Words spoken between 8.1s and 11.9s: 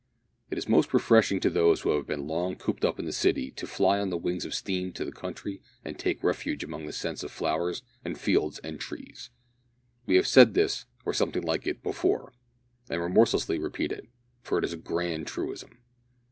fields and trees. We have said this, or something like it,